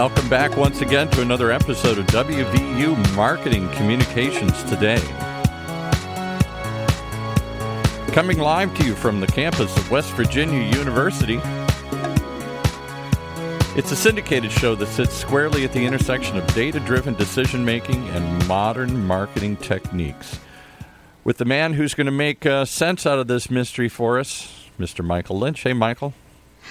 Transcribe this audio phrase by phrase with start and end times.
[0.00, 4.98] Welcome back once again to another episode of WVU Marketing Communications Today.
[8.14, 11.38] Coming live to you from the campus of West Virginia University.
[13.78, 18.08] It's a syndicated show that sits squarely at the intersection of data driven decision making
[18.08, 20.40] and modern marketing techniques.
[21.24, 24.66] With the man who's going to make uh, sense out of this mystery for us,
[24.78, 25.04] Mr.
[25.04, 25.62] Michael Lynch.
[25.62, 26.14] Hey, Michael.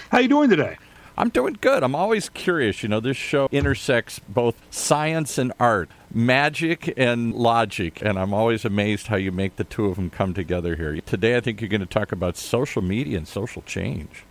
[0.09, 0.77] How you doing today?
[1.19, 1.83] I'm doing good.
[1.83, 2.81] I'm always curious.
[2.81, 8.63] You know, this show intersects both science and art, magic and logic, and I'm always
[8.63, 11.01] amazed how you make the two of them come together here.
[11.01, 14.23] Today, I think you're going to talk about social media and social change.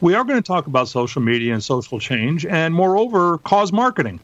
[0.00, 4.20] We are going to talk about social media and social change, and moreover, cause marketing.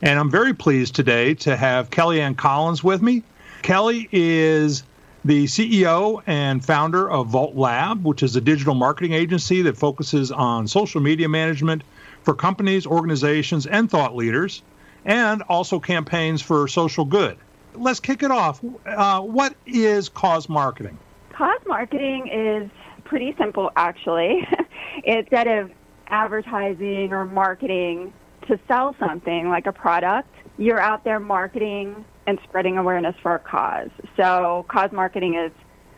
[0.00, 3.22] And I'm very pleased today to have Kellyanne Collins with me.
[3.60, 4.82] Kelly is
[5.24, 10.30] the CEO and founder of Volt Lab, which is a digital marketing agency that focuses
[10.30, 11.82] on social media management
[12.22, 14.62] for companies, organizations, and thought leaders,
[15.04, 17.38] and also campaigns for social good.
[17.74, 18.60] Let's kick it off.
[18.86, 20.98] Uh, what is cause marketing?
[21.32, 22.70] Cause marketing is
[23.04, 24.46] pretty simple, actually.
[25.04, 25.70] Instead of
[26.08, 28.12] advertising or marketing
[28.46, 33.38] to sell something like a product, you're out there marketing and spreading awareness for a
[33.38, 33.90] cause.
[34.16, 35.52] So, cause marketing is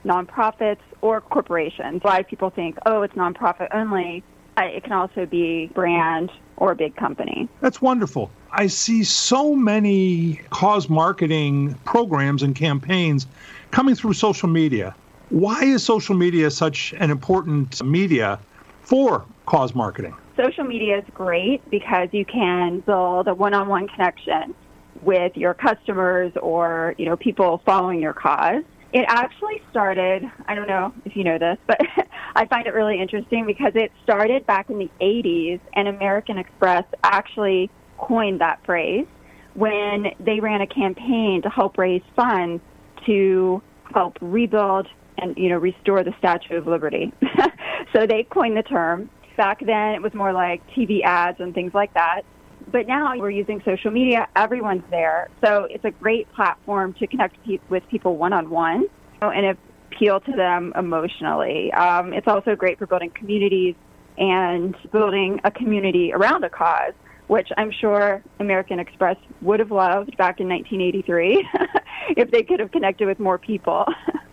[0.05, 2.03] nonprofits or corporations.
[2.05, 4.23] A lot of people think, oh, it's nonprofit only.
[4.57, 7.48] Uh, it can also be brand or a big company.
[7.61, 8.31] That's wonderful.
[8.51, 13.27] I see so many cause marketing programs and campaigns
[13.70, 14.95] coming through social media.
[15.29, 18.39] Why is social media such an important media
[18.83, 20.15] for cause marketing?
[20.37, 24.55] Social media is great because you can build a one on one connection
[25.03, 28.62] with your customers or you know people following your cause.
[28.92, 31.79] It actually started, I don't know if you know this, but
[32.37, 36.84] I find it really interesting because it started back in the 80s and American Express
[37.03, 39.07] actually coined that phrase
[39.55, 42.63] when they ran a campaign to help raise funds
[43.07, 44.86] to help rebuild
[45.18, 47.13] and you know restore the Statue of Liberty.
[47.95, 49.08] so they coined the term.
[49.36, 52.23] Back then it was more like TV ads and things like that.
[52.70, 54.27] But now we're using social media.
[54.35, 55.29] Everyone's there.
[55.45, 58.86] So it's a great platform to connect pe- with people one on one
[59.23, 59.57] and
[59.92, 61.73] appeal to them emotionally.
[61.73, 63.74] Um, it's also great for building communities
[64.19, 66.95] and building a community around a cause,
[67.29, 71.48] which I'm sure American Express would have loved back in 1983
[72.17, 73.85] if they could have connected with more people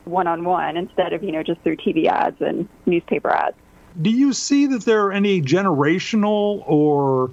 [0.05, 3.55] one on one instead of, you know, just through TV ads and newspaper ads.
[4.01, 7.29] Do you see that there are any generational or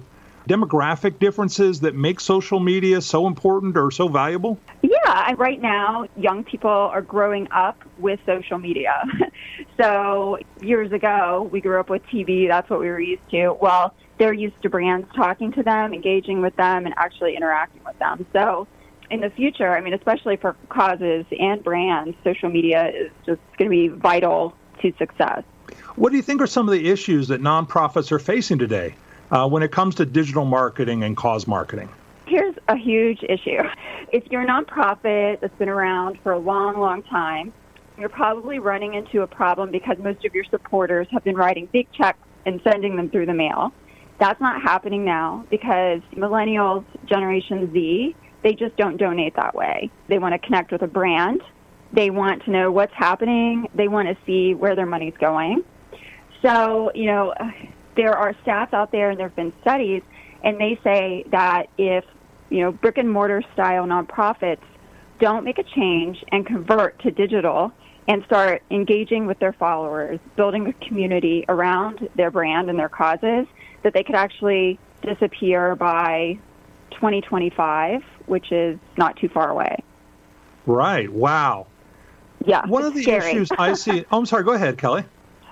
[0.47, 4.59] demographic differences that make social media so important or so valuable?
[4.81, 9.03] Yeah, right now, young people are growing up with social media.
[9.79, 13.53] so, years ago, we grew up with TV, that's what we were used to.
[13.61, 17.97] Well, they're used to brands talking to them, engaging with them, and actually interacting with
[17.99, 18.25] them.
[18.33, 18.67] So,
[19.09, 23.69] in the future, I mean, especially for causes and brands, social media is just going
[23.69, 25.43] to be vital to success.
[25.95, 28.95] What do you think are some of the issues that nonprofits are facing today?
[29.31, 31.89] uh, when it comes to digital marketing and cause marketing?
[32.27, 33.61] Here's a huge issue.
[34.11, 37.53] If you're a nonprofit that's been around for a long, long time,
[37.97, 41.91] you're probably running into a problem because most of your supporters have been writing big
[41.93, 43.71] checks and sending them through the mail.
[44.19, 49.89] That's not happening now because millennials, Generation Z, they just don't donate that way.
[50.07, 51.41] They want to connect with a brand.
[51.93, 53.67] They want to know what's happening.
[53.75, 55.63] They want to see where their money's going.
[56.41, 57.33] So, you know,
[57.95, 60.01] there are stats out there and there have been studies,
[60.43, 62.03] and they say that if
[62.49, 64.63] you know brick and mortar style nonprofits
[65.19, 67.71] don't make a change and convert to digital
[68.07, 73.45] and start engaging with their followers, building a community around their brand and their causes,
[73.83, 76.37] that they could actually disappear by
[76.91, 79.77] 2025, which is not too far away.
[80.65, 81.11] Right.
[81.11, 81.67] Wow.
[82.43, 82.65] Yeah.
[82.65, 83.31] One of the scary.
[83.31, 84.03] issues I see.
[84.05, 84.43] Oh, I'm sorry.
[84.43, 85.05] Go ahead, Kelly.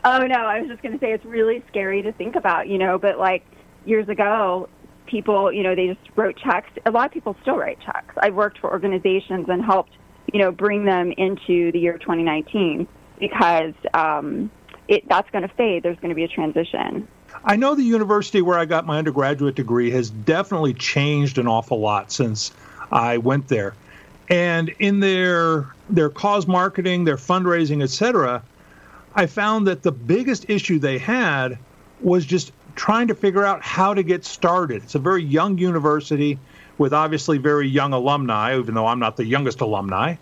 [0.03, 2.77] Oh no, I was just going to say it's really scary to think about, you
[2.77, 3.43] know, but like
[3.85, 4.69] years ago,
[5.05, 6.69] people, you know, they just wrote checks.
[6.85, 8.13] A lot of people still write checks.
[8.17, 9.91] I've worked for organizations and helped,
[10.31, 12.87] you know, bring them into the year 2019
[13.19, 14.49] because um,
[14.87, 15.83] it, that's going to fade.
[15.83, 17.07] There's going to be a transition.
[17.43, 21.79] I know the university where I got my undergraduate degree has definitely changed an awful
[21.79, 22.51] lot since
[22.91, 23.75] I went there.
[24.29, 28.43] And in their their cause marketing, their fundraising, et cetera,
[29.15, 31.57] I found that the biggest issue they had
[32.01, 34.83] was just trying to figure out how to get started.
[34.83, 36.39] It's a very young university
[36.77, 40.15] with obviously very young alumni, even though I'm not the youngest alumni.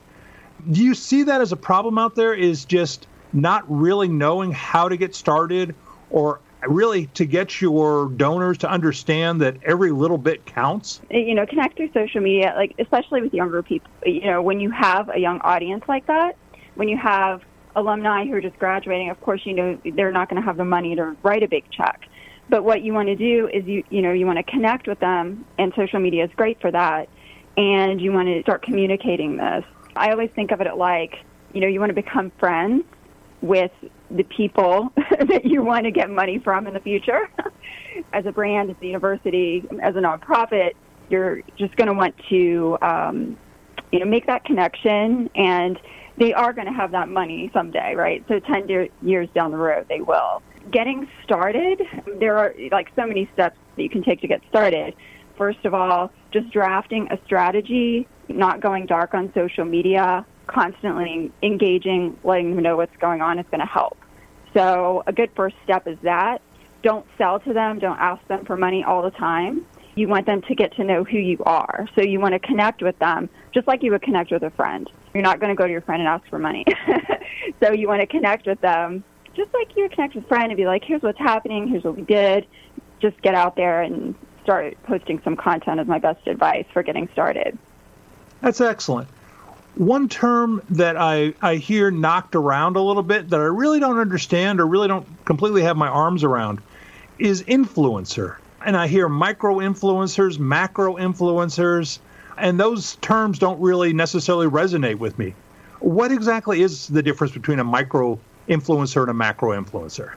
[0.72, 2.34] Do you see that as a problem out there?
[2.34, 5.76] Is just not really knowing how to get started
[6.10, 11.02] or really to get your donors to understand that every little bit counts?
[11.12, 13.92] Eh, you know, connect through social media, like especially with younger people.
[14.06, 16.38] You know, when you have a young audience like that,
[16.76, 17.44] when you have
[17.78, 20.66] alumni who are just graduating, of course, you know they're not going to have the
[20.66, 22.02] money to write a big check.
[22.50, 25.00] But what you want to do is you you know you want to connect with
[25.00, 27.08] them, and social media is great for that.
[27.56, 29.64] And you want to start communicating this.
[29.96, 31.16] I always think of it like
[31.54, 32.84] you know you want to become friends
[33.42, 33.72] with
[34.10, 37.30] the people that you want to get money from in the future.
[38.14, 40.74] as a brand, as a university, as a nonprofit,
[41.10, 43.38] you're just going to want to, um,
[43.92, 45.80] you know, make that connection, and
[46.18, 48.24] they are going to have that money someday, right?
[48.28, 50.42] So 10 years down the road, they will.
[50.72, 51.82] Getting started,
[52.20, 54.96] there are like so many steps that you can take to get started.
[55.38, 62.18] First of all, just drafting a strategy, not going dark on social media, constantly engaging,
[62.24, 63.98] letting them know what's going on is going to help.
[64.54, 66.42] So a good first step is that.
[66.84, 67.80] Don't sell to them.
[67.80, 69.66] Don't ask them for money all the time.
[69.98, 71.88] You want them to get to know who you are.
[71.96, 74.90] So you want to connect with them just like you would connect with a friend.
[75.14, 76.66] You're not going to go to your friend and ask for money.
[77.60, 79.04] so you want to connect with them
[79.36, 81.84] just like you would connect with a friend and be like, here's what's happening, here's
[81.84, 82.46] what we did.
[83.00, 84.14] Just get out there and
[84.44, 87.58] start posting some content is my best advice for getting started.
[88.42, 89.08] That's excellent.
[89.76, 94.00] One term that I, I hear knocked around a little bit that I really don't
[94.00, 96.62] understand or really don't completely have my arms around
[97.20, 98.38] is influencer.
[98.68, 102.00] And I hear micro influencers, macro influencers,
[102.38, 105.34] and those terms don't really necessarily resonate with me.
[105.80, 108.20] What exactly is the difference between a micro
[108.50, 110.16] influencer and a macro influencer?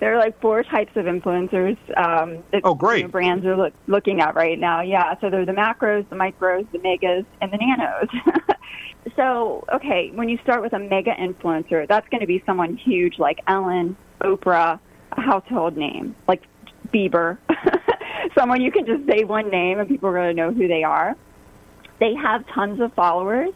[0.00, 1.76] There are like four types of influencers.
[1.98, 3.00] Um, that, oh, great!
[3.00, 4.80] You know, brands are look, looking at right now.
[4.80, 8.56] Yeah, so they're the macros, the micros, the megas, and the nanos.
[9.16, 13.18] so, okay, when you start with a mega influencer, that's going to be someone huge
[13.18, 14.80] like Ellen, Oprah,
[15.12, 16.42] a household name like
[16.92, 17.38] Bieber,
[18.36, 20.82] someone you can just say one name and people are going to know who they
[20.82, 21.14] are.
[22.00, 23.50] They have tons of followers,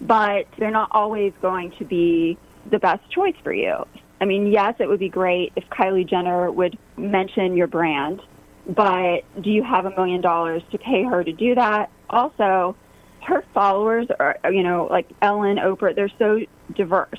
[0.00, 2.38] but they're not always going to be
[2.70, 3.84] the best choice for you.
[4.20, 8.20] I mean, yes, it would be great if Kylie Jenner would mention your brand,
[8.66, 11.90] but do you have a million dollars to pay her to do that?
[12.08, 12.76] Also,
[13.26, 16.40] her followers are, you know, like Ellen, Oprah, they're so
[16.74, 17.18] diverse.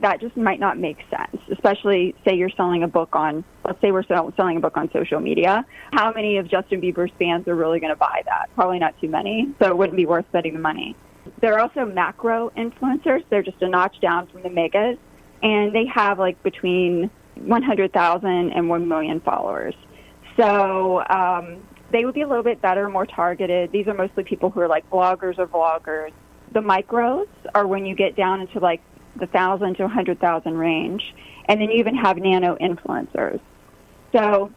[0.00, 3.92] That just might not make sense, especially say you're selling a book on, let's say
[3.92, 5.64] we're selling a book on social media.
[5.92, 8.50] How many of Justin Bieber's fans are really going to buy that?
[8.54, 10.96] Probably not too many, so it wouldn't be worth spending the money.
[11.40, 13.24] There are also macro influencers.
[13.30, 14.98] They're just a notch down from the megas,
[15.42, 19.74] and they have like between 100,000 and 1 million followers.
[20.36, 21.62] So um,
[21.92, 23.72] they would be a little bit better, more targeted.
[23.72, 26.12] These are mostly people who are like bloggers or vloggers.
[26.52, 28.80] The micros are when you get down into like
[29.16, 31.02] the thousand to a hundred thousand range,
[31.48, 33.40] and then you even have nano influencers.
[34.12, 34.52] So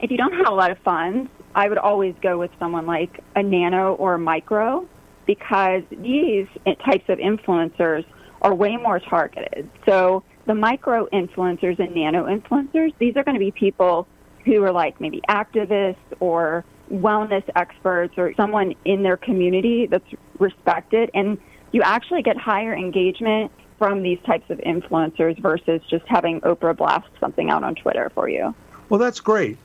[0.00, 3.20] if you don't have a lot of funds, I would always go with someone like
[3.34, 4.86] a nano or a micro
[5.26, 6.46] because these
[6.84, 8.04] types of influencers
[8.42, 9.68] are way more targeted.
[9.86, 14.06] So the micro influencers and nano influencers, these are going to be people
[14.44, 20.06] who are like maybe activists or wellness experts or someone in their community that's
[20.38, 21.10] respected.
[21.14, 21.38] And
[21.72, 27.08] you actually get higher engagement from these types of influencers versus just having Oprah blast
[27.20, 28.54] something out on Twitter for you.
[28.88, 29.58] Well, that's great.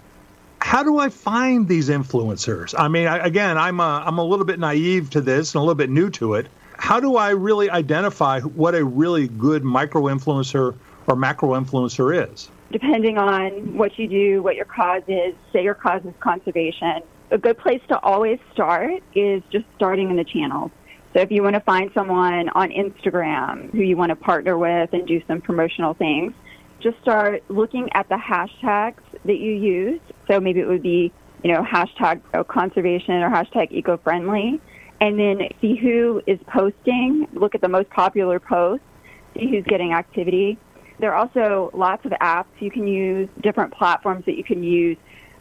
[0.60, 2.76] How do I find these influencers?
[2.78, 5.62] I mean, I, again, I'm a, I'm a little bit naive to this and a
[5.62, 6.48] little bit new to it.
[6.78, 10.76] How do I really identify what a really good micro influencer
[11.08, 12.50] or macro influencer is?
[12.72, 17.38] depending on what you do, what your cause is, say your cause is conservation, a
[17.38, 20.72] good place to always start is just starting in the channels.
[21.14, 24.94] So if you want to find someone on Instagram who you want to partner with
[24.94, 26.34] and do some promotional things,
[26.80, 30.02] just start looking at the hashtags that you use.
[30.28, 31.12] So maybe it would be,
[31.44, 34.62] you know, hashtag conservation or hashtag eco-friendly.
[35.02, 38.86] And then see who is posting, look at the most popular posts,
[39.34, 40.60] see who's getting activity
[41.02, 44.98] there are also lots of apps you can use, different platforms that you can use,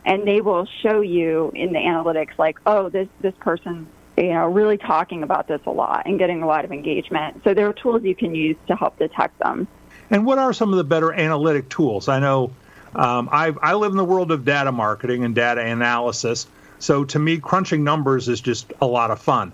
[0.06, 3.86] and they will show you in the analytics like, oh, this this person,
[4.16, 7.42] you know, really talking about this a lot and getting a lot of engagement.
[7.44, 9.66] So there are tools you can use to help detect them.
[10.10, 12.08] And what are some of the better analytic tools?
[12.08, 12.52] I know
[12.94, 16.48] um, i I live in the world of data marketing and data analysis.
[16.80, 19.52] So to me, crunching numbers is just a lot of fun.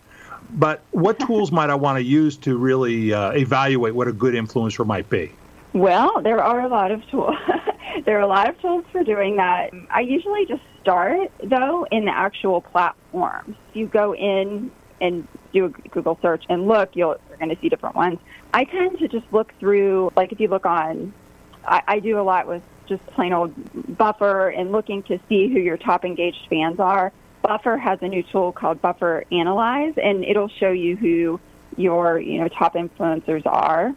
[0.51, 4.35] But what tools might I want to use to really uh, evaluate what a good
[4.35, 5.33] influencer might be?
[5.77, 7.37] Well, there are a lot of tools.
[8.07, 9.73] there are a lot of tools for doing that.
[9.91, 13.57] I usually just start though in the actual platforms.
[13.75, 14.71] You go in
[15.03, 18.19] and do a Google search and look, you'll, you're going to see different ones.
[18.55, 21.13] I tend to just look through, like if you look on,
[21.63, 23.53] I, I do a lot with just plain old
[23.99, 28.23] Buffer and looking to see who your top engaged fans are, Buffer has a new
[28.23, 31.39] tool called Buffer Analyze, and it'll show you who
[31.77, 33.95] your you know top influencers are,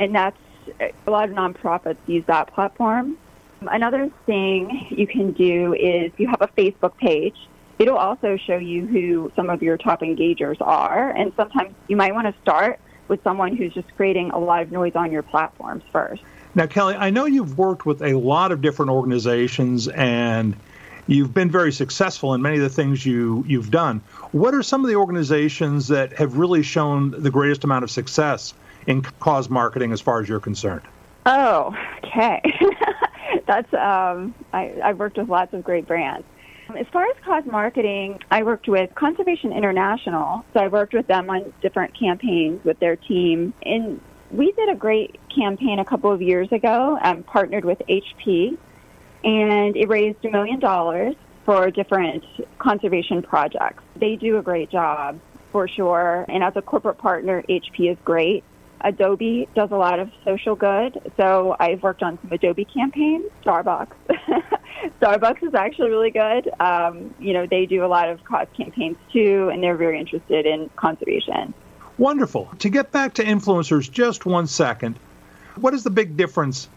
[0.00, 0.36] and that's
[0.80, 3.16] a lot of nonprofits use that platform.
[3.62, 7.36] Another thing you can do is you have a Facebook page.
[7.78, 12.14] It'll also show you who some of your top engagers are, and sometimes you might
[12.14, 12.78] want to start
[13.08, 16.22] with someone who's just creating a lot of noise on your platforms first.
[16.54, 20.56] Now, Kelly, I know you've worked with a lot of different organizations and
[21.06, 24.00] you've been very successful in many of the things you, you've done.
[24.32, 28.54] What are some of the organizations that have really shown the greatest amount of success
[28.86, 30.82] in cause marketing as far as you're concerned?
[31.26, 31.74] Oh,
[32.04, 32.40] okay.
[33.46, 36.26] That's um, I, I've worked with lots of great brands.
[36.76, 40.44] As far as cause marketing, I worked with Conservation International.
[40.54, 43.52] So I worked with them on different campaigns with their team.
[43.62, 44.00] And
[44.30, 48.56] we did a great campaign a couple of years ago, um, partnered with HP,
[49.22, 51.14] and it raised a million dollars
[51.44, 52.24] for different
[52.58, 53.82] conservation projects.
[53.96, 55.20] They do a great job
[55.52, 56.24] for sure.
[56.28, 58.42] And as a corporate partner, HP is great.
[58.84, 61.00] Adobe does a lot of social good.
[61.16, 63.24] So I've worked on some Adobe campaigns.
[63.44, 63.92] Starbucks.
[65.00, 66.50] Starbucks is actually really good.
[66.60, 70.44] Um, you know, they do a lot of cause campaigns too, and they're very interested
[70.44, 71.54] in conservation.
[71.96, 72.50] Wonderful.
[72.58, 74.98] To get back to influencers, just one second.
[75.56, 76.68] What is the big difference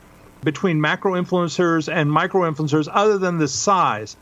[0.44, 4.16] between macro influencers and micro influencers other than the size?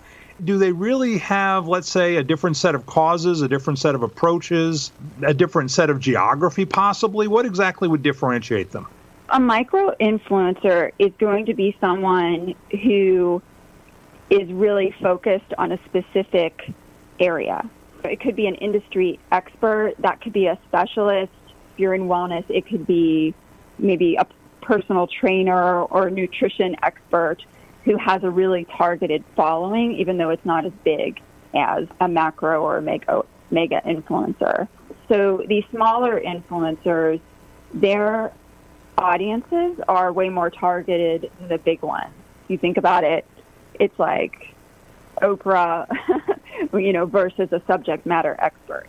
[0.43, 4.03] Do they really have, let's say, a different set of causes, a different set of
[4.03, 4.91] approaches,
[5.23, 7.27] a different set of geography, possibly?
[7.27, 8.87] What exactly would differentiate them?
[9.29, 13.41] A micro influencer is going to be someone who
[14.29, 16.61] is really focused on a specific
[17.19, 17.67] area.
[18.03, 21.31] It could be an industry expert, that could be a specialist.
[21.73, 23.33] If you're in wellness, it could be
[23.79, 24.27] maybe a
[24.61, 27.43] personal trainer or a nutrition expert
[27.85, 31.21] who has a really targeted following, even though it's not as big
[31.53, 34.67] as a macro or a mega, mega influencer.
[35.07, 37.21] So these smaller influencers,
[37.73, 38.33] their
[38.97, 42.13] audiences are way more targeted than the big ones.
[42.47, 43.25] You think about it,
[43.79, 44.55] it's like
[45.21, 45.87] Oprah,
[46.73, 48.87] you know, versus a subject matter expert.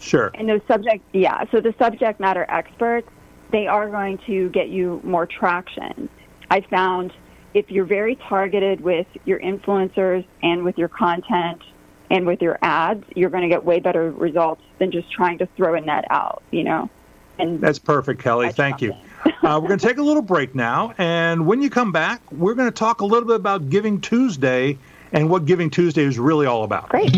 [0.00, 0.32] Sure.
[0.34, 1.44] And those subject, yeah.
[1.52, 3.08] So the subject matter experts,
[3.52, 6.08] they are going to get you more traction.
[6.50, 7.12] I found
[7.54, 11.62] if you're very targeted with your influencers and with your content
[12.10, 15.46] and with your ads, you're going to get way better results than just trying to
[15.56, 16.90] throw a net out, you know.
[17.38, 18.52] And That's perfect, Kelly.
[18.52, 18.92] Thank you.
[19.24, 22.54] uh, we're going to take a little break now, and when you come back, we're
[22.54, 24.78] going to talk a little bit about Giving Tuesday
[25.12, 26.90] and what Giving Tuesday is really all about.
[26.90, 27.14] Great.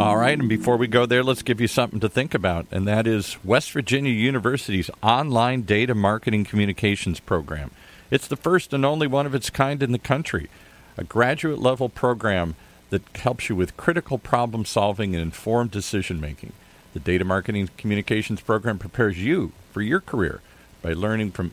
[0.00, 2.88] All right, and before we go there, let's give you something to think about, and
[2.88, 7.70] that is West Virginia University's online data marketing communications program.
[8.10, 10.48] It's the first and only one of its kind in the country,
[10.96, 12.56] a graduate level program
[12.90, 16.52] that helps you with critical problem solving and informed decision making.
[16.92, 20.40] The Data Marketing Communications program prepares you for your career
[20.82, 21.52] by learning from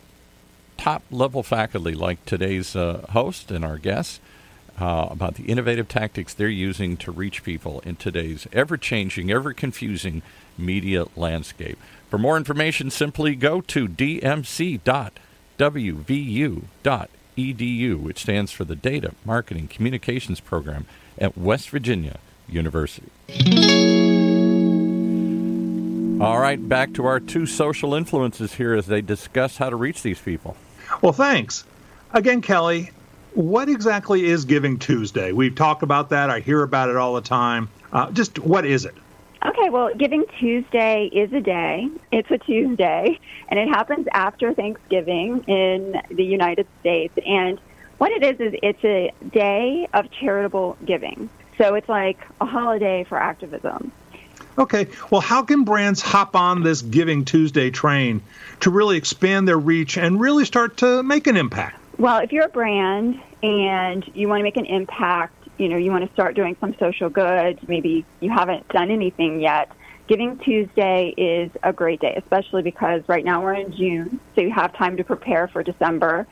[0.78, 4.20] top level faculty like today's uh, host and our guests
[4.80, 9.54] uh, about the innovative tactics they're using to reach people in today's ever changing, ever
[9.54, 10.24] confusing
[10.58, 11.78] media landscape.
[12.10, 15.12] For more information, simply go to dmc.com
[15.58, 16.62] wvu.edu,
[18.00, 20.86] which stands for the Data Marketing Communications Program
[21.18, 23.10] at West Virginia University.
[26.20, 30.02] All right, back to our two social influences here as they discuss how to reach
[30.02, 30.58] these people.
[31.02, 31.64] Well, thanks.
[32.12, 32.92] Again, Kelly,
[33.34, 35.32] what exactly is Giving Tuesday?
[35.32, 36.32] We've talked about that.
[36.32, 37.70] I hear about it all the time.
[37.94, 38.96] Uh, just what is it?
[39.46, 41.88] Okay, well, Giving Tuesday is a day.
[42.12, 47.14] It's a Tuesday, and it happens after Thanksgiving in the United States.
[47.26, 47.60] And
[47.98, 51.30] what it is, is it's a day of charitable giving.
[51.58, 53.92] So it's like a holiday for activism.
[54.58, 58.22] Okay, well, how can brands hop on this Giving Tuesday train
[58.62, 61.80] to really expand their reach and really start to make an impact?
[62.00, 65.92] Well, if you're a brand and you want to make an impact, you know, you
[65.92, 69.72] want to start doing some social good, maybe you haven't done anything yet,
[70.08, 74.52] Giving Tuesday is a great day, especially because right now we're in June, so you
[74.52, 76.26] have time to prepare for December.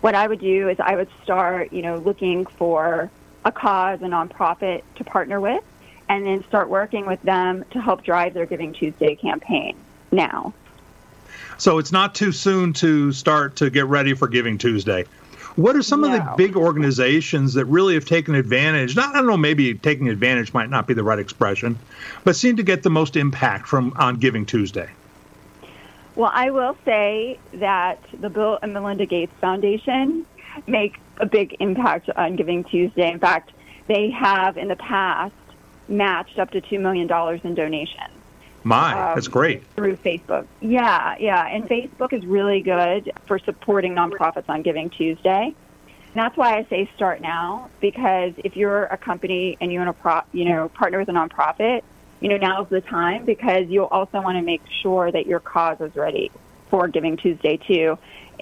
[0.00, 3.10] What I would do is I would start, you know, looking for
[3.44, 5.62] a cause, a nonprofit to partner with,
[6.08, 9.76] and then start working with them to help drive their Giving Tuesday campaign
[10.10, 10.54] now.
[11.58, 15.04] So it's not too soon to start to get ready for Giving Tuesday.
[15.58, 16.06] What are some no.
[16.06, 18.94] of the big organizations that really have taken advantage?
[18.94, 21.76] Not, I don't know, maybe taking advantage might not be the right expression,
[22.22, 24.88] but seem to get the most impact from on Giving Tuesday.
[26.14, 30.24] Well, I will say that the Bill and Melinda Gates Foundation
[30.68, 33.10] make a big impact on Giving Tuesday.
[33.10, 33.50] In fact,
[33.88, 35.34] they have in the past
[35.88, 37.10] matched up to $2 million
[37.42, 38.17] in donations.
[38.64, 39.64] My, um, that's great.
[39.76, 40.46] Through Facebook.
[40.60, 41.46] Yeah, yeah.
[41.46, 45.54] And Facebook is really good for supporting nonprofits on Giving Tuesday.
[45.86, 49.96] And that's why I say start now, because if you're a company and you want
[49.96, 51.82] to pro- you know, partner with a nonprofit,
[52.20, 55.80] you know, now's the time because you'll also want to make sure that your cause
[55.80, 56.30] is ready
[56.70, 57.98] for Giving Tuesday too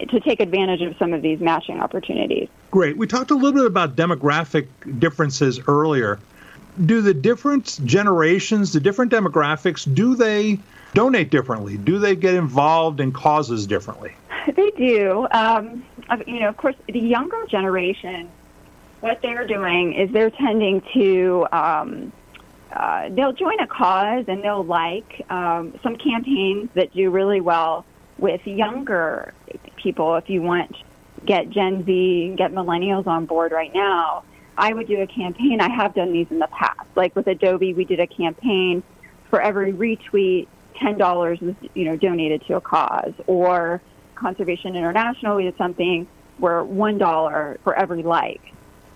[0.09, 2.49] to take advantage of some of these matching opportunities.
[2.71, 2.97] Great.
[2.97, 4.69] We talked a little bit about demographic
[4.99, 6.19] differences earlier.
[6.85, 10.59] Do the different generations, the different demographics, do they
[10.95, 11.77] donate differently?
[11.77, 14.13] Do they get involved in causes differently?
[14.55, 15.27] They do.
[15.33, 15.85] Um,
[16.27, 18.29] you know, of course, the younger generation,
[19.01, 22.13] what they're doing is they're tending to um,
[22.73, 27.85] uh, they'll join a cause and they'll like um, some campaigns that do really well
[28.19, 29.35] with younger
[29.77, 30.17] people.
[30.17, 30.77] If you want
[31.25, 34.23] get Gen Z, get millennials on board right now,
[34.59, 35.61] I would do a campaign.
[35.61, 36.89] I have done these in the past.
[36.95, 38.83] Like with Adobe, we did a campaign
[39.31, 43.13] for every retweet, ten dollars was you know donated to a cause.
[43.27, 43.83] Or
[44.15, 46.07] Conservation International, we did something
[46.39, 48.41] where one dollar for every like.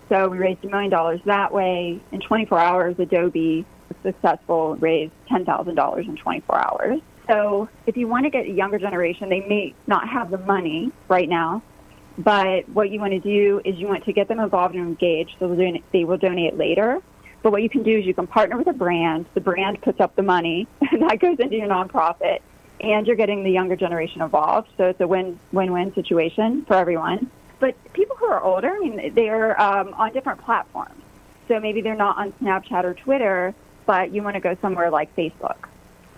[0.09, 2.01] So we raised a million dollars that way.
[2.11, 6.99] In 24 hours, Adobe was successful, raised $10,000 in 24 hours.
[7.29, 10.91] So if you want to get a younger generation, they may not have the money
[11.07, 11.63] right now,
[12.17, 15.35] but what you want to do is you want to get them involved and engaged
[15.39, 15.55] so
[15.91, 17.01] they will donate later.
[17.41, 19.25] But what you can do is you can partner with a brand.
[19.33, 22.39] The brand puts up the money, and that goes into your nonprofit,
[22.79, 24.69] and you're getting the younger generation involved.
[24.77, 27.31] So it's a win win win situation for everyone.
[27.59, 31.01] But people who are older, I mean, they're um, on different platforms.
[31.47, 33.53] So maybe they're not on Snapchat or Twitter,
[33.85, 35.57] but you want to go somewhere like Facebook.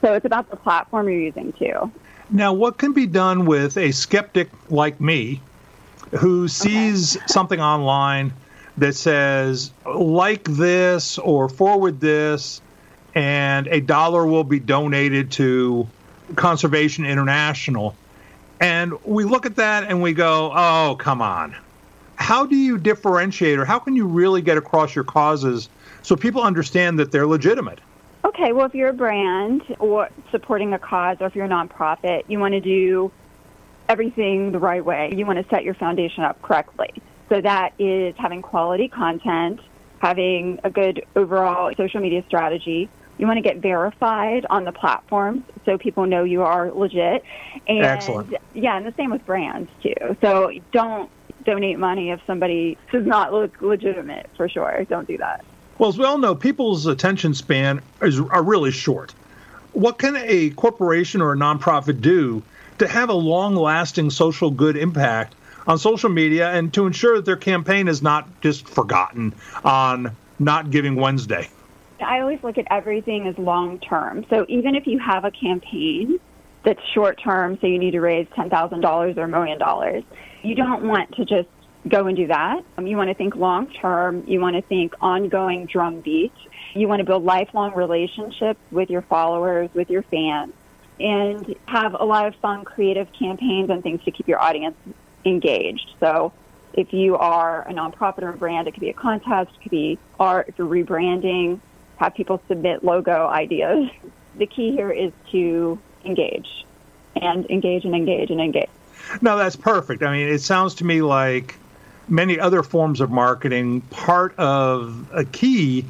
[0.02, 1.92] So it's about the platform you're using too.
[2.30, 5.42] Now, what can be done with a skeptic like me
[6.18, 7.26] who sees okay.
[7.28, 8.34] something online
[8.78, 12.62] that says, like this or forward this,
[13.16, 15.88] and a dollar will be donated to
[16.36, 17.96] Conservation International?
[18.60, 21.56] And we look at that and we go, oh, come on.
[22.16, 25.68] How do you differentiate or how can you really get across your causes
[26.02, 27.80] so people understand that they're legitimate?
[28.26, 32.24] Okay, well, if you're a brand or supporting a cause or if you're a nonprofit,
[32.28, 33.12] you want to do
[33.94, 35.12] everything the right way.
[35.16, 36.92] You want to set your foundation up correctly.
[37.30, 39.60] So that is having quality content,
[40.00, 45.44] having a good overall social media strategy, you want to get verified on the platforms
[45.64, 47.24] so people know you are legit.
[47.68, 48.34] And Excellent.
[48.56, 50.18] Yeah, and the same with brands too.
[50.22, 51.12] So don't
[51.46, 54.86] donate money if somebody does not look legitimate for sure.
[54.90, 55.46] Don't do that.
[55.78, 59.14] Well, as we all know, people's attention span is are really short.
[59.74, 62.42] What can a corporation or a nonprofit do
[62.84, 67.38] to have a long-lasting social good impact on social media and to ensure that their
[67.38, 71.50] campaign is not just forgotten on Not Giving Wednesday?
[72.02, 74.26] I always look at everything as long term.
[74.30, 76.20] So even if you have a campaign
[76.64, 80.04] that's short term, so you need to raise $10,000 or a million dollars,
[80.42, 81.48] you don't want to just
[81.88, 82.64] go and do that.
[82.78, 84.24] Um, you want to think long term.
[84.28, 86.34] You want to think ongoing drumbeat.
[86.74, 90.54] You want to build lifelong relationships with your followers, with your fans,
[91.00, 94.76] and have a lot of fun, creative campaigns and things to keep your audience
[95.26, 95.92] engaged.
[96.00, 96.32] So
[96.74, 99.72] if you are a nonprofit or a brand, it could be a contest, it could
[99.72, 101.60] be art, if you're rebranding,
[101.98, 103.90] have people submit logo ideas.
[104.36, 106.66] The key here is to engage
[107.16, 108.68] and engage and engage and engage.
[109.22, 110.02] No, that's perfect.
[110.02, 111.56] I mean, it sounds to me like
[112.08, 115.86] many other forms of marketing, part of a key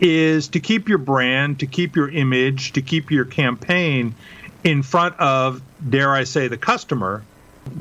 [0.00, 4.14] is to keep your brand, to keep your image, to keep your campaign
[4.64, 7.22] in front of, dare I say, the customer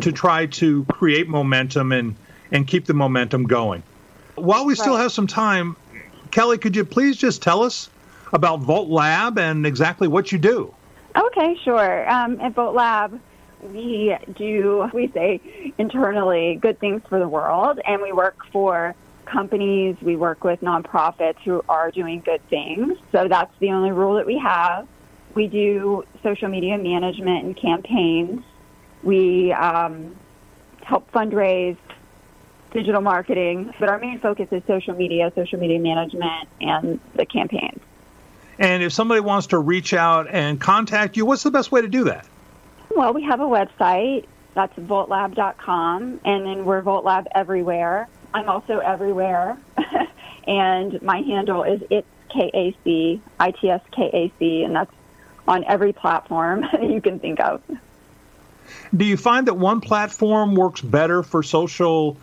[0.02, 2.16] to try to create momentum and,
[2.52, 3.84] and keep the momentum going.
[4.36, 5.76] While we still have some time,
[6.32, 7.90] Kelly, could you please just tell us
[8.34, 10.74] about Volt Lab and exactly what you do?
[11.16, 12.10] Okay, sure.
[12.10, 13.20] Um, at Volt Lab,
[13.62, 18.96] we do, we say internally, good things for the world, and we work for
[19.32, 22.98] companies, we work with nonprofits who are doing good things.
[23.12, 24.88] So that's the only rule that we have.
[25.34, 28.44] We do social media management and campaigns.
[29.04, 30.16] We um,
[30.84, 31.78] help fundraise
[32.72, 37.82] digital marketing, but our main focus is social media, social media management, and the campaigns.
[38.60, 41.88] And if somebody wants to reach out and contact you, what's the best way to
[41.88, 42.28] do that?
[42.96, 44.26] Well, we have a website.
[44.54, 48.10] That's voltlab.com, and then we're VoltLab everywhere.
[48.34, 49.58] I'm also everywhere,
[50.48, 54.92] and my handle is it's KAC, ITS and that's
[55.48, 57.62] on every platform you can think of.
[58.96, 62.18] Do you find that one platform works better for social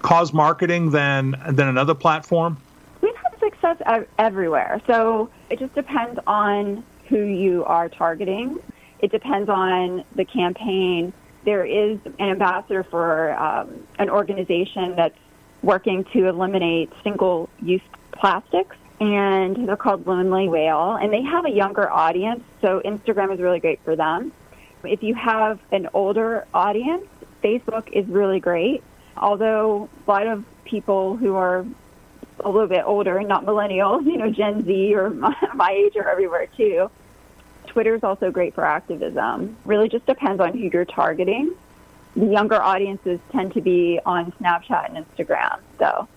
[0.00, 2.56] cause marketing than than another platform?
[3.00, 4.80] We've had success everywhere.
[4.86, 8.58] So it just depends on who you are targeting.
[9.00, 11.12] It depends on the campaign.
[11.44, 15.18] There is an ambassador for um, an organization that's
[15.62, 21.50] working to eliminate single use plastics, and they're called Lonely Whale, and they have a
[21.50, 24.32] younger audience, so Instagram is really great for them.
[24.84, 27.06] If you have an older audience,
[27.42, 28.82] Facebook is really great.
[29.16, 31.66] Although a lot of people who are
[32.40, 36.08] a little bit older, not millennials, you know, Gen Z or my, my age are
[36.08, 36.90] everywhere too.
[37.66, 39.56] Twitter is also great for activism.
[39.64, 41.54] Really just depends on who you're targeting.
[42.16, 45.58] The younger audiences tend to be on Snapchat and Instagram.
[45.78, 46.08] So,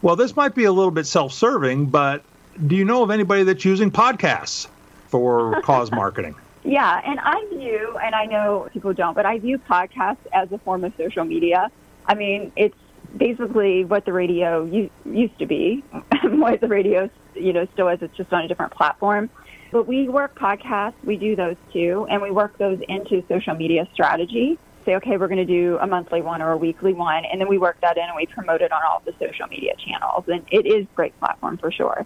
[0.00, 2.24] well, this might be a little bit self-serving, but
[2.66, 4.68] do you know of anybody that's using podcasts
[5.08, 6.34] for cause marketing?
[6.64, 10.58] Yeah, and I view, and I know people don't, but I view podcasts as a
[10.58, 11.70] form of social media.
[12.06, 12.76] I mean, it's
[13.16, 14.64] basically what the radio
[15.04, 15.82] used to be,
[16.22, 18.00] what the radio, you know, still is.
[18.00, 19.28] It's just on a different platform.
[19.72, 23.88] But we work podcasts, we do those too, and we work those into social media
[23.92, 24.58] strategy.
[24.84, 27.48] Say, okay, we're going to do a monthly one or a weekly one, and then
[27.48, 30.24] we work that in and we promote it on all the social media channels.
[30.26, 32.04] And it is a great platform for sure.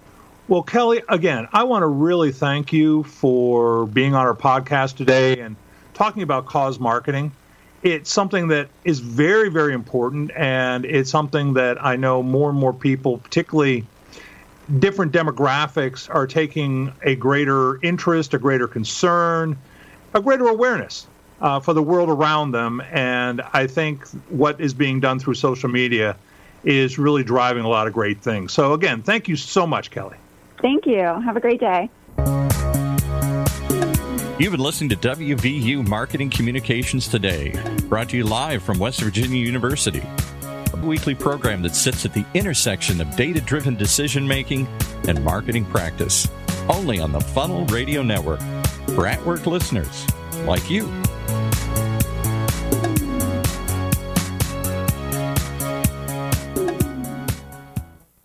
[0.49, 5.41] Well, Kelly, again, I want to really thank you for being on our podcast today
[5.41, 5.57] and
[5.95, 7.33] talking about cause marketing.
[7.83, 12.59] It's something that is very, very important, and it's something that I know more and
[12.59, 13.87] more people, particularly
[14.79, 19.57] different demographics, are taking a greater interest, a greater concern,
[20.15, 21.07] a greater awareness
[21.41, 22.81] uh, for the world around them.
[22.91, 26.17] And I think what is being done through social media
[26.65, 28.53] is really driving a lot of great things.
[28.53, 30.17] So, again, thank you so much, Kelly.
[30.61, 30.99] Thank you.
[30.99, 31.91] Have a great day.
[34.39, 39.39] You've been listening to WVU Marketing Communications Today, brought to you live from West Virginia
[39.39, 40.03] University.
[40.43, 44.67] A weekly program that sits at the intersection of data driven decision making
[45.09, 46.29] and marketing practice,
[46.69, 48.41] only on the Funnel Radio Network
[48.95, 50.07] for at work listeners
[50.45, 50.87] like you.